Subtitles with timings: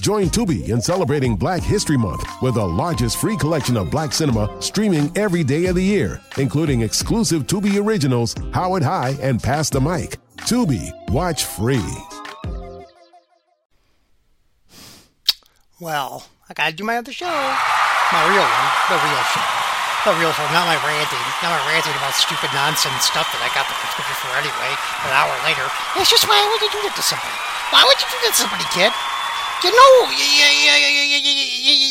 [0.00, 4.46] Join Tubi in celebrating Black History Month with the largest free collection of black cinema
[4.62, 9.80] streaming every day of the year, including exclusive Tubi originals Howard High and Pass the
[9.80, 10.16] Mic.
[10.46, 11.82] Tubi, watch free.
[15.80, 17.26] Well, I gotta do my other show.
[17.26, 18.66] My real one.
[18.86, 19.46] The real show.
[20.06, 21.26] The real show, not my ranting.
[21.42, 24.72] Not my ranting about stupid nonsense stuff that I got the prescription for anyway,
[25.06, 25.66] an hour later.
[25.98, 27.34] It's just why would you do that to somebody?
[27.74, 28.94] Why would you do that to somebody, kid?
[29.64, 30.10] You know,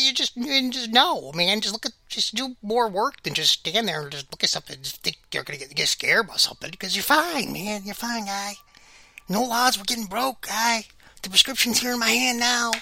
[0.06, 1.60] you, just you just know, man.
[1.60, 4.48] Just look at, just do more work than just stand there and just look at
[4.48, 7.82] something just think you're gonna get, get scared about something because you're fine, man.
[7.84, 8.54] You're fine, guy.
[9.28, 10.84] No laws, we're getting broke, guy.
[11.22, 12.72] The prescription's here in my hand now.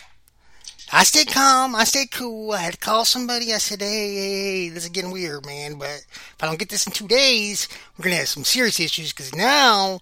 [0.92, 1.74] I stayed calm.
[1.74, 2.52] I stayed cool.
[2.52, 3.52] I had to call somebody.
[3.52, 5.78] I said, hey, hey, this is getting weird, man.
[5.78, 8.78] But if I don't get this in two days, we're going to have some serious
[8.78, 9.98] issues because now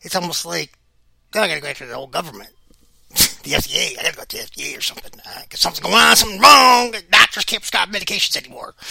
[0.00, 0.72] it's almost like
[1.34, 2.50] I got to go after the whole government.
[3.42, 3.98] The FDA.
[3.98, 5.20] I got to go to the FDA or something.
[5.20, 6.94] Uh, something's going on, something's wrong.
[7.10, 8.74] Doctors can't prescribe medications anymore.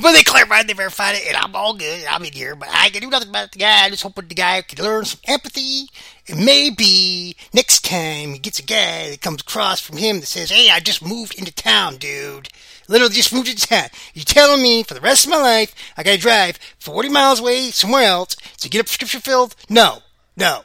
[0.00, 2.04] but they clarified, they verified it, and I'm all good.
[2.08, 3.84] I'm in here, but I can do nothing about the guy.
[3.84, 5.88] I'm just hoping the guy can learn some empathy,
[6.28, 10.50] and maybe next time he gets a guy that comes across from him that says,
[10.50, 12.48] "Hey, I just moved into town, dude."
[12.88, 13.88] Literally just moved into town.
[14.14, 17.70] You're telling me for the rest of my life I gotta drive 40 miles away
[17.70, 19.56] somewhere else to get a prescription filled?
[19.68, 20.02] No,
[20.36, 20.64] no,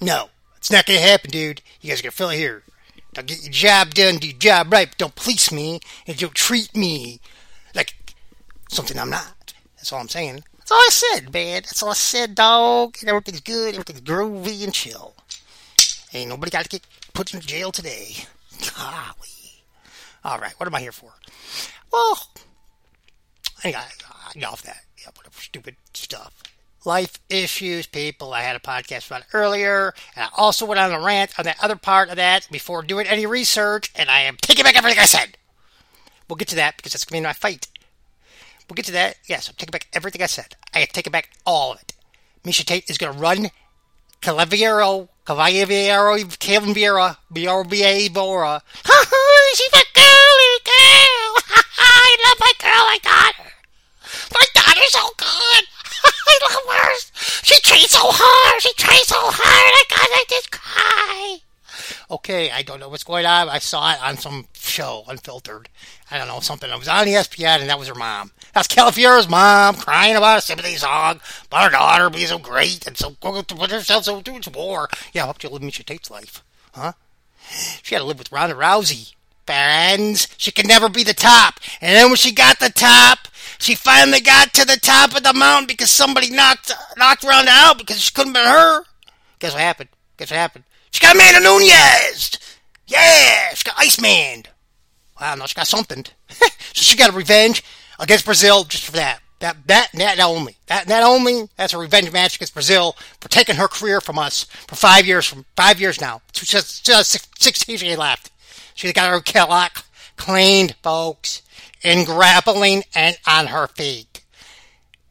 [0.00, 0.28] no.
[0.62, 1.60] It's not gonna happen, dude.
[1.80, 2.62] You guys are gonna fill it here.
[3.16, 6.32] Now get your job done, do your job right, but don't police me and don't
[6.36, 7.18] treat me
[7.74, 7.96] like
[8.68, 9.54] something I'm not.
[9.74, 10.44] That's all I'm saying.
[10.58, 11.62] That's all I said, man.
[11.62, 12.96] That's all I said, dog.
[13.00, 15.14] And everything's good, everything's groovy and chill.
[16.14, 18.14] Ain't nobody got to get put in jail today.
[18.76, 19.64] Golly.
[20.22, 21.12] All right, what am I here for?
[21.92, 22.20] Well,
[23.64, 23.84] I got,
[24.32, 24.82] I got off that.
[24.96, 26.40] Yeah, whatever stupid stuff.
[26.84, 28.34] Life issues, people.
[28.34, 31.62] I had a podcast about earlier, and I also went on a rant on that
[31.62, 35.04] other part of that before doing any research, and I am taking back everything I
[35.04, 35.36] said.
[36.28, 37.68] We'll get to that because that's going to be my fight.
[38.68, 39.18] We'll get to that.
[39.26, 40.56] Yes, I'm taking back everything I said.
[40.74, 41.92] I take back all of it.
[42.44, 43.50] Miesha Tate is going to run
[44.22, 48.62] Calaviero, Calaviero, Calvin Vieira, Biora, Bora.
[49.54, 51.32] She's a girly girl.
[51.78, 52.86] I love my girl.
[52.88, 53.52] I got her.
[54.32, 55.64] My daughter's so good.
[56.04, 56.94] I love her.
[57.42, 58.62] She trains so hard.
[58.62, 59.38] She trains so hard.
[59.42, 61.38] I got I just cry.
[62.10, 63.48] Okay, I don't know what's going on.
[63.48, 65.68] I saw it on some show, unfiltered.
[66.10, 66.70] I don't know, something.
[66.70, 68.32] It was on ESPN, and that was her mom.
[68.52, 72.96] That's Calafiora's mom crying about a sympathy song about her daughter being so great and
[72.96, 74.88] so to put herself so through war.
[75.12, 76.42] Yeah, I hope you live Miesha Tate's life.
[76.74, 76.92] Huh?
[77.82, 79.14] She had to live with Ronda Rousey.
[79.46, 81.60] Friends, she could never be the top.
[81.80, 83.26] And then when she got the top,
[83.58, 87.78] she finally got to the top of the mountain because somebody knocked knocked Ronda out
[87.78, 88.84] because she couldn't be her.
[89.38, 89.88] Guess what happened?
[90.16, 90.64] Guess what happened?
[90.90, 92.38] She got Amanda Nunes.
[92.86, 94.44] Yeah, she got Iceman.
[95.20, 96.04] Wow, no, she got something.
[96.28, 97.64] so she got a revenge
[97.98, 99.20] against Brazil just for that.
[99.42, 100.56] That, that, that only.
[100.66, 101.48] That, that only.
[101.56, 105.26] That's a revenge match against Brazil for taking her career from us for five years,
[105.26, 106.22] from five years now.
[106.32, 108.30] Just, just 16 she left.
[108.74, 109.84] She got her Cadillac
[110.16, 111.42] cleaned, folks,
[111.82, 114.22] in grappling and on her feet.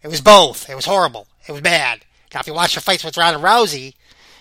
[0.04, 0.70] It was both.
[0.70, 1.28] It was horrible.
[1.48, 2.02] It was bad.
[2.34, 3.94] Now, if you watch her fights with Ronda Rousey,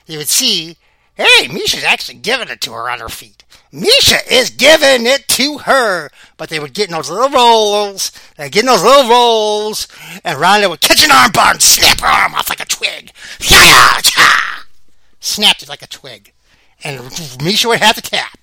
[0.06, 0.76] you would see,
[1.14, 3.44] hey, Miesha's actually giving it to her on her feet.
[3.72, 6.10] Miesha is giving it to her.
[6.36, 9.86] But they would get in those little rolls, they would get in those little rolls,
[10.24, 13.12] and Ronda would catch an arm bar and snap her arm off like a twig.
[15.20, 16.32] Snapped it like a twig.
[16.82, 18.39] And Miesha would have to tap.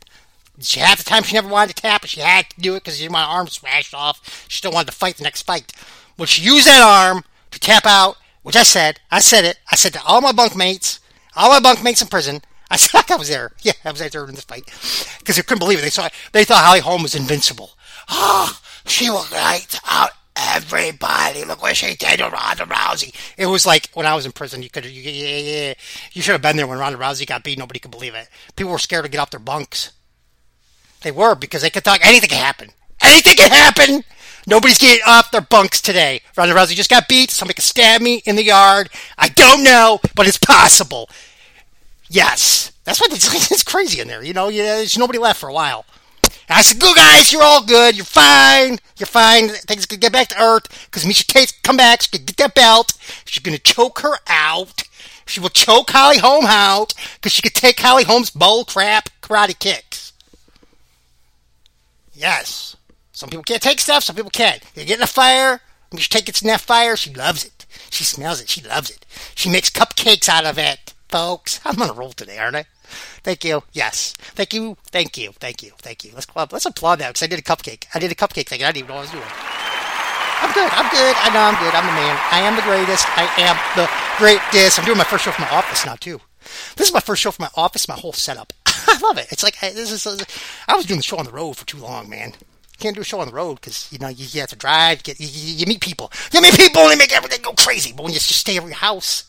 [0.59, 2.83] She half the time she never wanted to tap, but she had to do it
[2.83, 4.45] because she didn't want her arm smashed off.
[4.47, 5.71] She still wanted to fight the next fight.
[6.17, 9.75] Would she use that arm to tap out, which I said, I said it, I
[9.75, 10.99] said to all my bunkmates,
[11.35, 13.51] all my bunkmates in prison, I said I was there.
[13.61, 14.65] Yeah, I was there in this fight
[15.19, 15.83] because they couldn't believe it.
[15.83, 17.71] They saw they thought Holly Holm was invincible.
[18.09, 21.43] Ah, oh, she will light out everybody.
[21.43, 23.13] Look what she did to Ronda Rousey.
[23.37, 24.63] It was like when I was in prison.
[24.63, 25.73] You could, you, yeah,
[26.13, 27.57] you should have been there when Ronda Rousey got beat.
[27.57, 28.27] Nobody could believe it.
[28.55, 29.91] People were scared to get off their bunks.
[31.01, 32.05] They were because they could talk.
[32.05, 32.69] Anything can happen.
[33.01, 34.03] Anything can happen.
[34.47, 36.21] Nobody's getting off their bunks today.
[36.35, 37.31] Ronda Rousey just got beat.
[37.31, 38.89] Somebody could stab me in the yard.
[39.17, 41.09] I don't know, but it's possible.
[42.09, 42.71] Yes.
[42.85, 44.23] That's what it's, it's crazy in there.
[44.23, 45.85] You know, yeah, there's nobody left for a while.
[46.23, 47.95] And I said, "Good guys, you're all good.
[47.97, 48.79] You're fine.
[48.97, 49.49] You're fine.
[49.49, 52.01] Things can get back to Earth because Miesha Tate's come back.
[52.01, 52.93] She can get that belt.
[53.25, 54.83] She's gonna choke her out.
[55.25, 59.59] She will choke Holly Holm out because she could take Holly Holm's bull crap karate
[59.59, 60.13] kicks.
[62.17, 62.75] Yes,
[63.11, 64.03] some people can't take stuff.
[64.03, 64.59] Some people can.
[64.73, 65.61] You're getting a fire.
[65.91, 66.97] Miesha Tate gets in that fire.
[66.97, 67.67] She loves it.
[67.91, 68.49] She smells it.
[68.49, 69.05] She loves it.
[69.35, 71.59] She makes cupcakes out of it, folks.
[71.65, 72.65] I'm on a roll today, aren't I?
[73.23, 73.61] Thank you.
[73.71, 74.13] Yes.
[74.17, 74.77] Thank you.
[74.91, 75.31] Thank you.
[75.33, 75.73] Thank you.
[75.77, 76.11] Thank you.
[76.15, 76.51] Let's club.
[76.51, 77.85] Let's applaud that because I did a cupcake.
[77.93, 78.63] I did a cupcake thing.
[78.63, 79.31] I didn't even know what I was doing.
[80.41, 80.71] I'm good.
[80.73, 81.15] I'm good.
[81.21, 81.73] I know I'm good.
[81.75, 82.17] I'm the man.
[82.31, 83.05] I am the greatest.
[83.15, 83.87] I am the
[84.17, 84.79] greatest.
[84.79, 86.19] I'm doing my first show from my office now too.
[86.77, 87.87] This is my first show from my office.
[87.87, 88.53] My whole setup.
[88.87, 89.27] I love it.
[89.31, 90.25] It's like I, this is.
[90.67, 92.33] I was doing the show on the road for too long, man.
[92.79, 95.03] Can't do a show on the road because you know you, you, have to drive.
[95.03, 96.11] Get you, you, meet people.
[96.31, 97.91] You meet people and they make everything go crazy.
[97.91, 99.23] But when you just stay at your house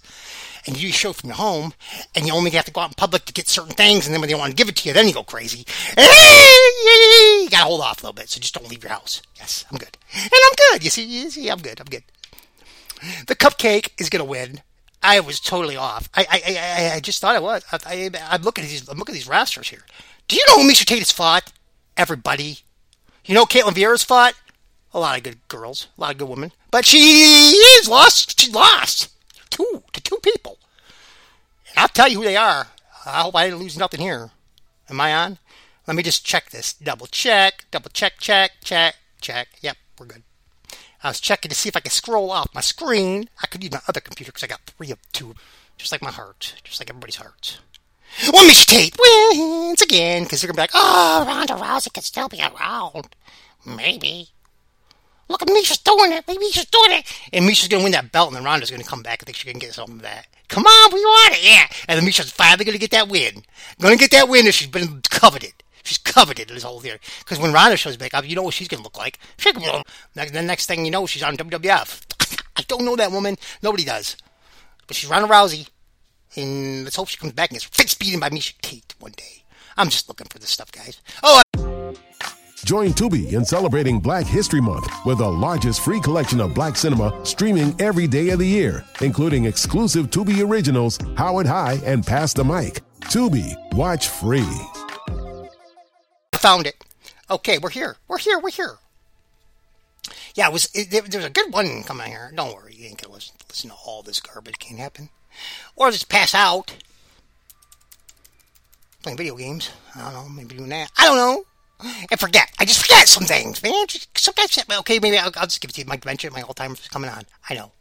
[0.67, 1.73] and you do a show from your home,
[2.15, 4.21] and you only have to go out in public to get certain things, and then
[4.21, 5.65] when they want to give it to you, then you go crazy.
[5.97, 9.23] You gotta hold off a little bit, so just don't leave your house.
[9.37, 10.85] Yes, I'm good, and I'm good.
[10.85, 11.81] You see, you see, I'm good.
[11.81, 12.03] I'm good.
[13.27, 14.61] The cupcake is gonna win.
[15.03, 16.09] I was totally off.
[16.15, 17.65] I I, I, I just thought I was.
[17.73, 18.89] I, I, am looking at these.
[18.89, 19.85] I'm looking at these rosters here.
[20.27, 21.53] Do you know who Miesha Tate has fought?
[21.97, 22.59] Everybody.
[23.25, 24.35] You know Ketlen Vieira's fought?
[24.95, 26.53] A lot of good girls, a lot of good women.
[26.71, 28.41] But she is lost.
[28.41, 29.11] She lost
[29.51, 30.59] two to two people.
[31.71, 32.69] And I'll tell you who they are.
[33.05, 34.31] I hope I didn't lose nothing here.
[34.89, 35.39] Am I on?
[35.87, 36.73] Let me just check this.
[36.75, 39.49] Double check, double check, check, check, check.
[39.63, 40.23] Yep, we're good.
[41.03, 43.29] I was checking to see if I could scroll off my screen.
[43.43, 45.35] I could use my other computer because I got three of two,
[45.77, 47.61] just like my heart, just like everybody's heart.
[48.33, 52.29] Well, Miesha Tate wins again because they're gonna be like, "Oh, Ronda Rousey could still
[52.29, 53.15] be around,
[53.65, 54.31] maybe."
[55.29, 56.25] Look at Miesha's doing it.
[56.27, 57.21] Maybe Miesha's doing it.
[57.33, 59.23] And Miesha's going to win that belt, and then Ronda's going to come back.
[59.23, 60.27] I think going to get some of that.
[60.49, 61.45] Come on, we want it.
[61.45, 61.67] Yeah.
[61.87, 63.43] And then Miesha's finally going to get that win.
[63.79, 65.53] Going to get that win, and she's been coveted.
[65.85, 66.99] She's coveted this whole year.
[67.21, 69.19] Because when Ronda shows back up, you know what she's going to look like.
[69.43, 72.03] The next thing you know, she's on WWF.
[72.57, 73.37] I don't know that woman.
[73.63, 74.17] Nobody does.
[74.87, 75.69] But she's Ronda Rousey.
[76.37, 79.45] And let's hope she comes back and gets face beaten by Miesha Tate one day.
[79.77, 81.01] I'm just looking for this stuff, guys.
[81.23, 81.95] Oh, I-
[82.65, 87.25] Join Tubi in celebrating Black History Month with the largest free collection of black cinema
[87.25, 92.45] streaming every day of the year, including exclusive Tubi originals, Howard High, and Pass the
[92.45, 92.83] Mic.
[93.03, 94.45] Tubi, watch free.
[96.39, 96.85] I found it.
[97.29, 97.97] Okay, we're here.
[98.07, 98.39] We're here.
[98.39, 98.77] We're here.
[100.37, 100.71] Yeah, it was.
[100.73, 102.31] It, there's a good one coming here.
[102.33, 104.61] Don't worry, you ain't gonna listen, listen to all this garbage.
[104.61, 105.09] Can't happen.
[105.75, 106.77] Or just pass out.
[109.03, 109.71] Playing video games.
[109.97, 110.29] I don't know.
[110.29, 110.93] Maybe doing that.
[110.97, 111.45] I don't know
[112.09, 112.49] and forget.
[112.61, 113.87] I just forget some things, man.
[114.15, 115.87] Sometimes, okay, maybe I'll, I'll, just give it to you.
[115.87, 117.25] My dementia, my is coming on.
[117.51, 117.73] I know.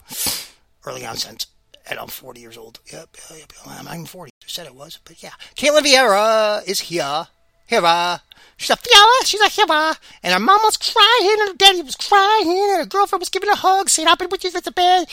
[0.83, 1.45] Early onset.
[1.89, 2.79] And I'm 40 years old.
[2.91, 3.85] Yep, yep, yep.
[3.87, 4.31] I'm 40.
[4.43, 5.31] I said it was, but yeah.
[5.55, 7.27] Ketlen Vieira uh, is here.
[7.67, 8.19] Here.
[8.59, 9.21] She's a Fiala.
[9.23, 9.93] She's a here.
[10.23, 13.49] And her mom was crying, and her daddy was crying, and her girlfriend was giving
[13.49, 15.07] a hug, saying, I've been with you since the bed.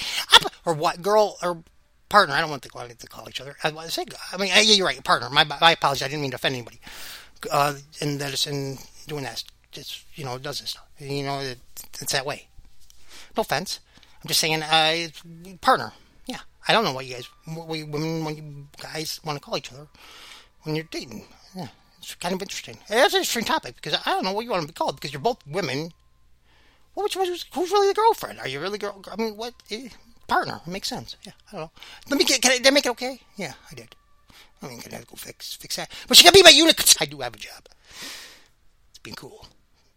[0.65, 1.03] Or what?
[1.03, 1.63] Girl, or
[2.09, 2.35] partner.
[2.35, 3.55] I don't want to call, to call each other.
[3.63, 5.05] I, I mean, yeah, you're right.
[5.05, 5.29] Partner.
[5.29, 6.05] My, my apologies.
[6.05, 6.81] I didn't mean to offend anybody
[7.51, 9.43] uh, and that is in doing that.
[9.73, 10.71] Just you know, does this.
[10.71, 10.87] stuff.
[10.99, 11.59] You know, it,
[12.01, 12.47] it's that way.
[13.37, 13.81] No offense.
[14.23, 15.09] I'm just saying, uh,
[15.61, 15.93] partner.
[16.27, 19.45] Yeah, I don't know what you guys, what we women, when you guys want to
[19.45, 19.89] call each other
[20.63, 21.25] when you're dating.
[21.55, 21.69] Yeah,
[22.05, 22.79] it's kind of interesting.
[22.89, 25.13] It's an interesting topic because I don't know what you want to be called because
[25.13, 25.93] you're both women.
[26.95, 28.39] Well, which who's really the girlfriend?
[28.39, 29.03] Are you really girl?
[29.11, 29.89] I mean, what eh,
[30.29, 30.61] partner?
[30.67, 31.17] Makes sense.
[31.25, 31.71] Yeah, I don't know.
[32.09, 32.41] Let me get.
[32.41, 33.21] Can I, did I make it okay?
[33.37, 33.97] Yeah, I did.
[34.63, 35.91] I mean, gonna to go fix fix that.
[36.09, 36.97] But she gotta be my unit.
[37.01, 37.69] I do have a job.
[38.91, 39.47] It's been cool.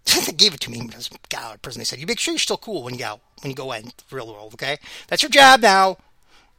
[0.25, 1.79] they gave it to me because got out of prison.
[1.79, 3.85] They said, "You make sure you're still cool when you go when you go in
[3.85, 4.53] the real world.
[4.53, 5.97] Okay, that's your job now.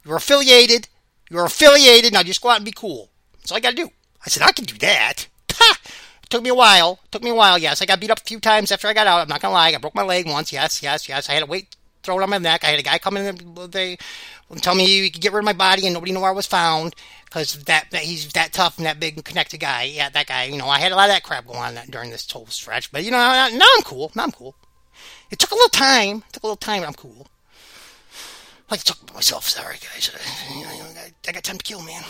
[0.05, 0.89] You're affiliated.
[1.31, 2.13] You're affiliated.
[2.13, 3.11] Now just go out and be cool.
[3.39, 3.91] That's all I gotta do."
[4.25, 5.27] I said, "I can do that."
[5.61, 6.99] It took me a while.
[7.11, 7.59] Took me a while.
[7.59, 9.21] Yes, I got beat up a few times after I got out.
[9.21, 9.69] I'm not gonna lie.
[9.69, 10.53] I broke my leg once.
[10.53, 11.29] Yes, yes, yes.
[11.29, 12.65] I had to wait throw it on my neck.
[12.65, 13.99] I had a guy come in and they
[14.63, 16.47] tell me you could get rid of my body and nobody knew where I was
[16.47, 16.95] found
[17.27, 19.83] because that, that, he's that tough and that big and connected guy.
[19.83, 20.45] Yeah, that guy.
[20.45, 22.91] You know, I had a lot of that crap going on during this whole stretch,
[22.91, 24.11] but you know, now I'm cool.
[24.15, 24.55] Now I'm cool.
[25.31, 26.25] It took a little time.
[26.29, 26.83] It took a little time.
[26.83, 27.27] I'm cool.
[28.71, 29.49] Like to talk about myself.
[29.49, 30.11] Sorry, guys.
[31.27, 32.03] I got time to kill, man.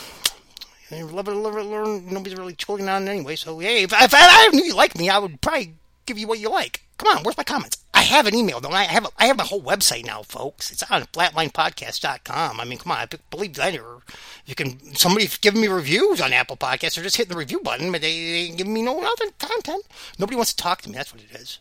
[0.91, 2.07] Love it, love it, learn.
[2.07, 3.37] Nobody's really chilling on it anyway.
[3.37, 5.75] So hey, if, if I knew you liked me, I would probably
[6.07, 6.83] give you what you like.
[6.97, 7.77] Come on, where's my comments?
[7.95, 8.81] I have an email, don't I?
[8.81, 10.73] I have a, I have a whole website now, folks.
[10.73, 12.61] It's on flatlinepodcast.com.
[12.61, 13.77] I mean, come on, I believe that.
[13.77, 14.03] Or
[14.47, 16.95] you can somebody's giving me reviews on Apple Podcasts.
[16.95, 19.85] They're just hitting the review button, but they, they give me no other content.
[20.19, 20.97] Nobody wants to talk to me.
[20.97, 21.61] That's what it is.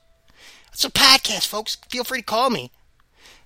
[0.71, 1.77] It's a podcast, folks.
[1.89, 2.71] Feel free to call me.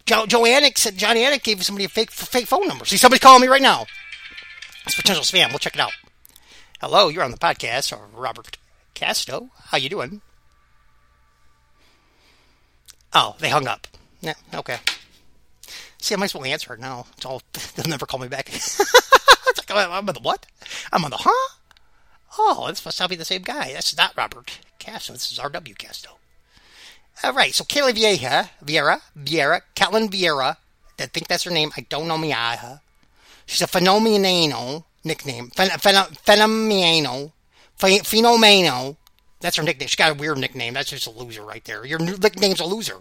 [0.05, 2.85] Joe, Joe Anik said Johnny Anik gave somebody a fake fake phone number.
[2.85, 3.85] See, somebody's calling me right now.
[4.85, 5.50] It's potential spam.
[5.50, 5.93] We'll check it out.
[6.79, 7.97] Hello, you're on the podcast.
[8.13, 8.57] Robert
[8.93, 9.50] Casto.
[9.65, 10.21] How you doing?
[13.13, 13.88] Oh, they hung up.
[14.21, 14.79] Yeah, okay.
[16.00, 17.05] See, I might as well answer it now.
[17.15, 17.41] It's all,
[17.75, 18.50] they'll never call me back.
[18.51, 20.45] like, oh, I'm on the what?
[20.91, 21.55] I'm on the huh?
[22.38, 23.73] Oh, this must not be the same guy.
[23.73, 25.13] That's not Robert Casto.
[25.13, 25.75] This is R.W.
[25.75, 26.17] Casto.
[27.23, 30.57] All right, so Kaylee Vieja, Vieira, Vieira, Catelyn Vieira.
[30.97, 31.71] I think that's her name.
[31.77, 32.79] I don't know Miaja.
[33.51, 35.50] She's a phenomenal nickname.
[35.50, 37.34] Phenomenal.
[37.75, 38.96] Phenomeno.
[39.41, 39.88] That's her nickname.
[39.89, 40.74] She's got a weird nickname.
[40.74, 41.86] That's just a loser right there.
[41.86, 43.00] Your nickname's a loser.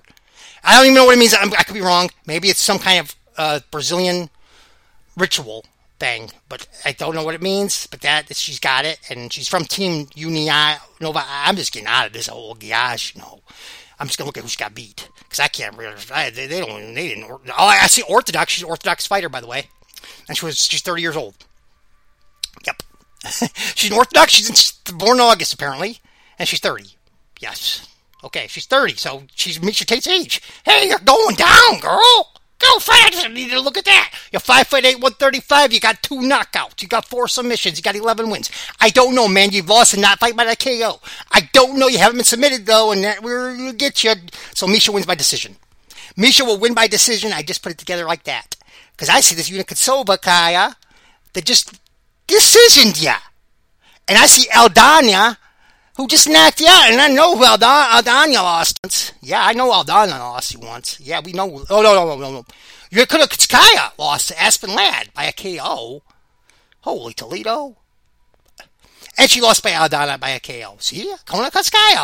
[0.65, 1.37] I don't even know what it means.
[1.39, 2.11] I'm, i could be wrong.
[2.27, 4.29] Maybe it's some kind of uh, Brazilian
[5.17, 5.67] ritual
[6.01, 7.87] thing, but I don't know what it means.
[7.87, 11.23] But that she's got it, and she's from Team Unia Nova.
[11.25, 13.41] I'm just getting out of this whole gosh, you know.
[14.01, 15.95] I'm just gonna look at who she got beat because I can't really.
[16.33, 16.95] They, they, don't.
[16.95, 17.31] They didn't.
[17.31, 18.51] Oh, I see Orthodox.
[18.51, 19.69] She's an Orthodox fighter, by the way,
[20.29, 21.35] and she was she's 30 years old.
[22.67, 22.83] Yep,
[23.75, 24.33] she's an Orthodox.
[24.33, 25.99] She's born in August apparently,
[26.39, 26.85] and she's 30.
[27.41, 27.87] Yes.
[28.23, 30.43] Okay, she's 30, so she's Miesha Tate's age.
[30.65, 32.31] Hey, you're going down, girl.
[32.61, 33.25] Go fast!
[33.25, 34.13] I need to look at that.
[34.31, 35.73] You're five foot eight, one thirty five.
[35.73, 36.83] You got two knockouts.
[36.83, 37.79] You got four submissions.
[37.79, 38.51] You got eleven wins.
[38.79, 39.51] I don't know, man.
[39.51, 41.01] You've lost and not fight by that KO.
[41.33, 41.89] I don't know.
[41.89, 44.13] You haven't been submitted though, and that will get you.
[44.55, 45.57] So Miesha wins by decision.
[46.19, 47.33] Miesha will win by decision.
[47.33, 48.57] I just put it together like that
[49.01, 50.77] because I see this Unikitsova Kaya
[51.33, 51.73] that just
[52.29, 53.17] decisioned ya,
[54.07, 55.39] and I see Aldana
[55.97, 56.91] who just knocked you out.
[56.91, 59.13] And I know who Aldana lost once.
[59.23, 61.01] Yeah, I know Aldana lost you once.
[61.01, 61.65] Yeah, we know.
[61.71, 62.45] Oh, no, no, no, no, no.
[62.93, 66.03] Yukutskaya lost to Aspen Ladd by a KO.
[66.81, 67.77] Holy Toledo.
[69.17, 70.77] And she lost by Aldana by a KO.
[70.79, 71.11] See?
[71.25, 71.51] Kona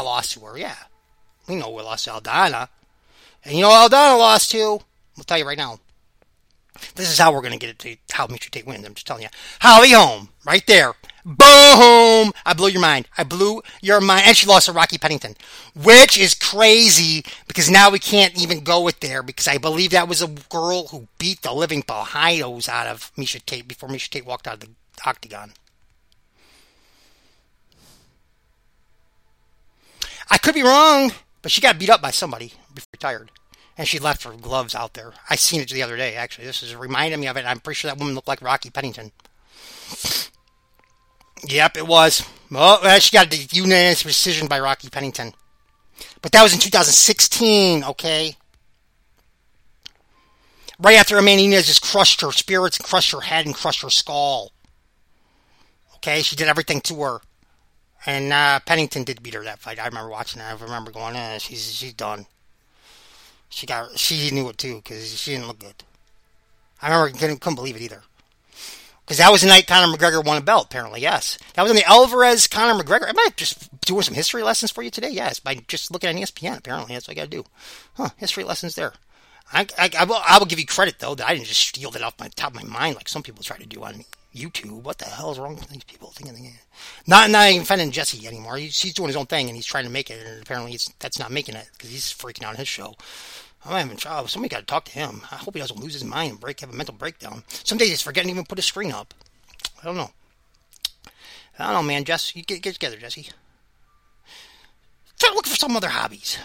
[0.03, 0.77] lost to her, yeah.
[1.47, 2.69] We know we lost to Aldana.
[3.45, 4.81] And you know Aldana lost to?
[5.19, 5.79] I'll tell you right now.
[6.95, 8.85] This is how we're going to get it to how Miesha Tate wins.
[8.85, 9.29] I'm just telling you.
[9.61, 10.95] Holly Holm, right there.
[11.25, 12.33] Boom!
[12.47, 13.09] I blew your mind.
[13.19, 14.23] I blew your mind.
[14.27, 15.35] And she lost to Rocky Pennington,
[15.75, 20.07] which is crazy because now we can't even go it there because I believe that
[20.07, 24.25] was a girl who beat the living behindos out of Miesha Tate before Miesha Tate
[24.25, 24.69] walked out of the
[25.05, 25.53] octagon.
[30.31, 31.11] I could be wrong,
[31.43, 33.33] but she got beat up by somebody before retired.
[33.79, 35.13] And she left her gloves out there.
[35.29, 36.47] I seen it the other day, actually.
[36.47, 37.45] This is reminding me of it.
[37.45, 39.13] I'm pretty sure that woman looked like Rocky Pennington.
[41.45, 42.27] Yep, it was.
[42.51, 45.35] Well, she got a unanimous decision by Rocky Pennington.
[46.23, 48.37] But that was in 2016, okay?
[50.79, 54.53] Right after Amanda Nunes just crushed her spirits crushed her head and crushed her skull.
[55.97, 57.21] Okay, she did everything to her.
[58.05, 59.81] And uh, Pennington did beat her that fight.
[59.81, 60.53] I remember watching that.
[60.53, 62.27] I remember going, eh, she's she's done.
[63.49, 65.85] She got she knew it too because she didn't look good.
[66.83, 68.03] I remember couldn't, couldn't believe it either.
[69.07, 71.39] Because that was the night Conor McGregor won a belt, apparently, yes.
[71.55, 73.09] That was in the Alvarez Conor McGregor.
[73.09, 75.11] Am I just doing some history lessons for you today?
[75.11, 76.95] Yes, by just looking at ESPN, apparently.
[76.95, 77.45] That's what I got to do.
[77.95, 78.95] Huh, history lessons there.
[79.53, 81.93] I, I, I, will, I will give you credit, though, that I didn't just steal
[81.93, 84.05] that off my top of my mind like some people try to do on
[84.37, 84.83] YouTube.
[84.83, 86.53] What the hell is wrong with these people thinking?
[87.07, 88.57] Not, not even defending Jesse anymore.
[88.57, 91.19] He's, he's doing his own thing and he's trying to make it, and apparently that's
[91.19, 92.95] not making it because he's freaking out on his show.
[93.65, 94.25] I'm having trouble.
[94.25, 95.23] Oh, somebody got to talk to him.
[95.31, 97.43] I hope he doesn't lose his mind and break, have a mental breakdown.
[97.49, 99.13] Some days he's forgetting to even put a screen up.
[99.83, 100.11] I don't know.
[101.59, 102.05] I don't know, man.
[102.05, 103.29] Jess, you get, get together, Jesse.
[105.17, 106.39] Start looking for some other hobbies.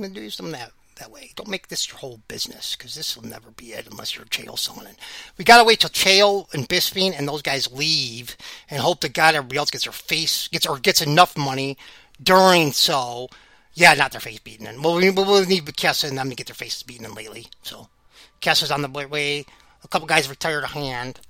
[0.00, 1.32] Do some of that that way.
[1.34, 4.56] Don't make this your whole business because this will never be it unless you're Chael
[4.56, 4.96] Sonnen.
[5.36, 8.36] We gotta wait till Chael and Bisping and those guys leave
[8.70, 11.76] and hope to God everybody else gets their face gets or gets enough money
[12.22, 13.28] during so.
[13.74, 14.66] Yeah, not their face beaten.
[14.66, 17.46] And we'll, we'll need Chiesa and them to get their faces beaten in lately.
[17.62, 17.88] So
[18.40, 19.44] Chiesa's on the way.
[19.84, 21.20] A couple guys retired a hand.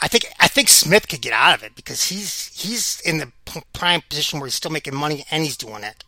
[0.00, 3.32] I think I think Smith could get out of it because he's he's in the
[3.72, 6.04] prime position where he's still making money and he's doing it.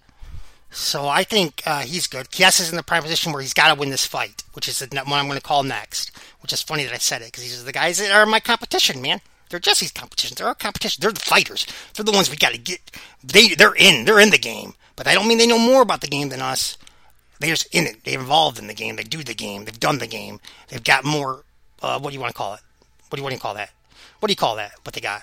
[0.71, 2.31] So I think uh, he's good.
[2.31, 4.79] Kies is in the prime position where he's got to win this fight, which is
[4.79, 6.11] the one I'm going to call next.
[6.41, 8.41] Which is funny that I said it because these are the guys that are my
[8.41, 9.21] competition, man.
[9.49, 10.35] They're Jesse's competition.
[10.37, 11.01] They're our competition.
[11.01, 11.67] They're the fighters.
[11.95, 12.81] They're the ones we got to get.
[13.25, 14.05] They they're in.
[14.05, 14.75] They're in the game.
[14.95, 16.77] But I don't mean they know more about the game than us.
[17.41, 18.05] They're just in it.
[18.05, 18.97] They're involved in the game.
[18.97, 19.65] They do the game.
[19.65, 20.41] They've done the game.
[20.69, 21.45] They've got more.
[21.81, 22.61] Uh, what do you want to call it?
[23.09, 23.71] What do you want to call that?
[24.21, 24.73] what do you call that?
[24.83, 25.23] What they got?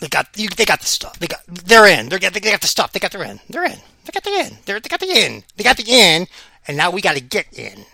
[0.00, 1.18] They got you, they got the stuff.
[1.18, 2.08] They got they're in.
[2.08, 2.92] They're they got the stuff.
[2.92, 3.40] They got their in.
[3.48, 3.78] They're in.
[4.04, 4.58] They got the in.
[4.64, 5.42] They're, they got the in.
[5.56, 6.26] They got the in,
[6.66, 7.84] and now we got to get in.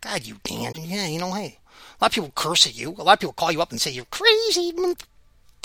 [0.00, 0.72] God, you Dan.
[0.76, 1.58] Yeah, you know, hey,
[2.00, 2.90] a lot of people curse at you.
[2.98, 4.72] A lot of people call you up and say you're crazy.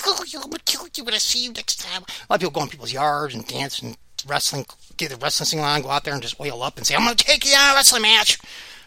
[0.07, 0.89] Oh, I'm gonna kill you.
[1.00, 2.03] I'm gonna see you next time.
[2.03, 4.65] A lot of people go in people's yards and dance and wrestling,
[4.98, 7.15] get the wrestling on, go out there and just oil up and say, I'm gonna
[7.15, 8.38] take you out a wrestling match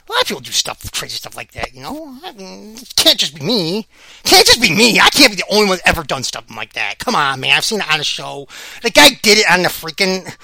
[0.09, 2.19] A lot of people do stuff, crazy stuff like that, you know?
[2.25, 3.81] I it can't just be me.
[3.81, 4.99] It can't just be me.
[4.99, 6.99] I can't be the only one ever done stuff like that.
[6.99, 7.57] Come on, man.
[7.57, 8.49] I've seen it on a show.
[8.83, 10.35] The guy did it on the freaking.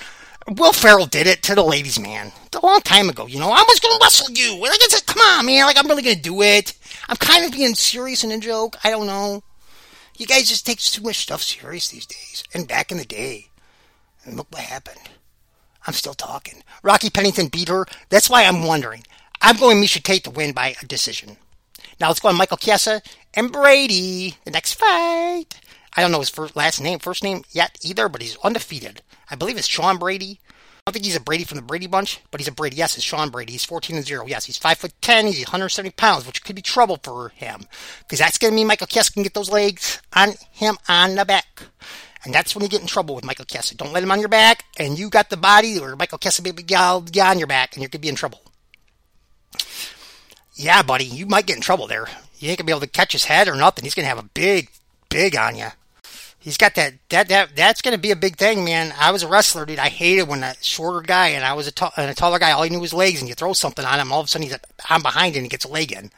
[0.59, 3.27] Will Ferrell did it to the ladies' man a long time ago.
[3.27, 4.61] You know, I was to wrestle you.
[4.61, 5.65] Like, it's come on, man.
[5.65, 6.75] Like, I'm really to do it.
[7.09, 8.77] I'm kind of being serious in a joke.
[8.85, 9.43] I don't know.
[10.19, 12.45] You guys just take too much stuff serious these days.
[12.53, 13.49] And back in the day,
[14.25, 15.01] and look what happened.
[15.87, 16.63] I'm still talking.
[16.83, 17.87] Rocky Pennington beat her.
[18.09, 19.05] That's why I'm wondering.
[19.47, 21.37] I'm going Miesha Tate to win by a decision.
[22.01, 23.03] Now let's go on Michael Chiesa
[23.35, 24.39] and Brady.
[24.47, 25.61] The next fight.
[25.95, 29.03] I don't know his first, last name, first name yet either, but he's undefeated.
[29.31, 30.41] I believe it's Sean Brady.
[30.49, 32.77] I don't think he's a Brady from the Brady Bunch, but he's a Brady.
[32.77, 33.53] Yes, it's Sean Brady.
[33.53, 34.25] He's 14 and 0.
[34.27, 35.27] Yes, he's 5 foot 10.
[35.27, 37.67] He's 170 pounds, which could be trouble for him.
[37.99, 41.27] Because that's going to mean Michael Chiesa can get those legs on him on the
[41.27, 41.65] back.
[42.25, 43.77] And that's when you get in trouble with Michael Chiesa.
[43.77, 46.75] Don't let him on your back, and you got the body, or Michael Chiesa be
[46.75, 48.41] on your back, and you could be in trouble.
[50.55, 52.07] Yeah, buddy, you might get in trouble there.
[52.39, 53.85] You ain't gonna be able to catch his head or nothing.
[53.85, 54.71] He's gonna have a big,
[55.09, 55.69] big on you.
[56.39, 58.93] He's got that that that that's gonna be a big thing, man.
[58.99, 59.79] I was a wrestler, dude.
[59.79, 62.53] I hated when a shorter guy and I was a, t- and a taller guy.
[62.53, 64.47] All he knew was legs, and you throw something on him, all of a sudden
[64.47, 64.59] he's
[64.89, 66.11] I'm behind and he gets a leg in.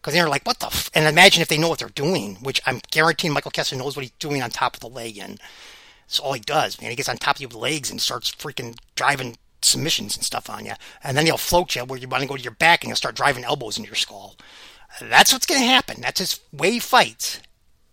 [0.00, 0.66] Because they're like, what the?
[0.66, 0.90] F-?
[0.94, 4.02] And imagine if they know what they're doing, which I'm guaranteeing Michael Chiesa knows what
[4.02, 5.38] he's doing on top of the leg in.
[6.06, 6.90] That's all he does, man.
[6.90, 10.48] He gets on top of you with legs and starts freaking driving submissions and stuff
[10.48, 10.72] on you.
[11.02, 12.96] And then he'll float you where you want to go to your back and he'll
[12.96, 14.36] start driving elbows into your skull.
[15.00, 16.00] That's what's going to happen.
[16.00, 17.40] That's his way he fights.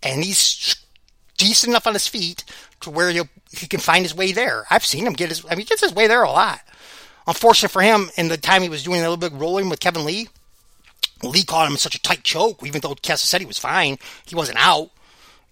[0.02, 0.76] And he's
[1.38, 2.44] decent enough on his feet
[2.82, 4.66] to where he he can find his way there.
[4.70, 6.62] I've seen him get his, I mean, he gets his way there a lot.
[7.28, 9.80] Unfortunate for him, in the time he was doing a little bit of rolling with
[9.80, 10.28] Kevin Lee,
[11.22, 13.98] Lee caught him in such a tight choke, even though Chiesa said he was fine.
[14.26, 14.90] He wasn't out.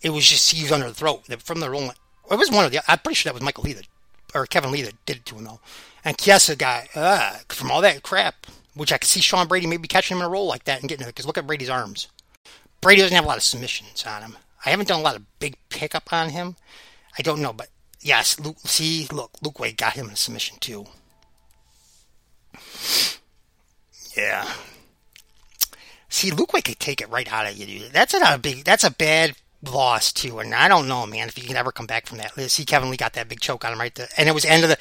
[0.01, 1.91] It was just he was under the throat from the rolling.
[2.29, 2.81] It was one of the.
[2.91, 3.87] I'm pretty sure that was Michael Lee that,
[4.33, 5.59] or Kevin Lee that did it to him though.
[6.03, 9.88] And Chiesa got uh, from all that crap, which I could see Sean Brady maybe
[9.88, 11.09] catching him in a roll like that and getting it.
[11.09, 12.07] Because look at Brady's arms.
[12.81, 14.38] Brady doesn't have a lot of submissions on him.
[14.65, 16.55] I haven't done a lot of big pickup on him.
[17.17, 17.69] I don't know, but
[18.00, 18.57] yes, Luke.
[18.63, 20.85] See, look, Luke Wade got him in a submission too.
[24.15, 24.51] Yeah.
[26.09, 27.94] See, Luke Wade could take it right out of you, dude.
[27.94, 28.63] That's a big.
[28.63, 31.85] That's a bad loss too, and I don't know, man, if he can ever come
[31.85, 32.33] back from that.
[32.51, 34.63] See, Kevin Lee got that big choke on him right there, and it was end
[34.63, 34.77] of the.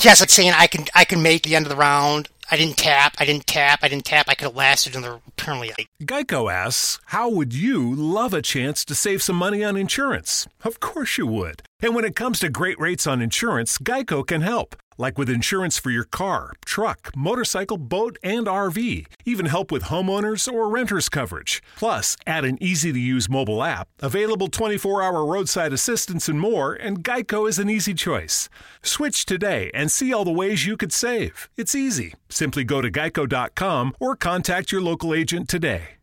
[0.00, 2.28] Yes, like saying I can I can make the end of the round.
[2.50, 3.14] I didn't tap.
[3.18, 3.80] I didn't tap.
[3.82, 4.26] I didn't tap.
[4.28, 5.20] I could have lasted another.
[5.28, 5.72] Apparently.
[6.02, 10.80] Geico asks, "How would you love a chance to save some money on insurance?" Of
[10.80, 11.62] course you would.
[11.80, 15.78] And when it comes to great rates on insurance, Geico can help like with insurance
[15.78, 19.06] for your car, truck, motorcycle, boat, and RV.
[19.24, 21.62] Even help with homeowners or renters coverage.
[21.76, 26.74] Plus, add an easy to use mobile app, available 24 hour roadside assistance, and more,
[26.74, 28.48] and Geico is an easy choice.
[28.82, 31.48] Switch today and see all the ways you could save.
[31.56, 32.14] It's easy.
[32.28, 35.96] Simply go to geico.com or contact your local agent today.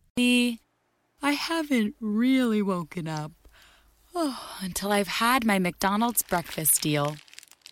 [1.22, 3.32] I haven't really woken up.
[4.16, 7.18] Oh, until I've had my McDonald's breakfast deal.